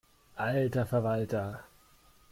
Alter 0.39 0.87
Verwalter! 0.87 1.63